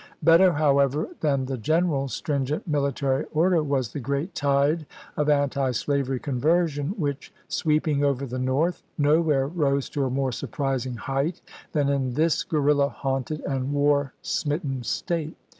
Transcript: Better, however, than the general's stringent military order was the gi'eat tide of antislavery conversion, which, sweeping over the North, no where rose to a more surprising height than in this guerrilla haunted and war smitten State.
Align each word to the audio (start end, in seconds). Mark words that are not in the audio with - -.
Better, 0.23 0.53
however, 0.53 1.09
than 1.19 1.45
the 1.45 1.59
general's 1.59 2.11
stringent 2.15 2.67
military 2.67 3.25
order 3.33 3.61
was 3.61 3.93
the 3.93 3.99
gi'eat 3.99 4.33
tide 4.33 4.87
of 5.15 5.29
antislavery 5.29 6.17
conversion, 6.19 6.95
which, 6.97 7.31
sweeping 7.47 8.03
over 8.03 8.25
the 8.25 8.39
North, 8.39 8.81
no 8.97 9.21
where 9.21 9.45
rose 9.47 9.89
to 9.91 10.03
a 10.03 10.09
more 10.09 10.31
surprising 10.31 10.95
height 10.95 11.39
than 11.73 11.87
in 11.87 12.15
this 12.15 12.43
guerrilla 12.43 12.89
haunted 12.89 13.41
and 13.41 13.73
war 13.73 14.15
smitten 14.23 14.81
State. 14.81 15.37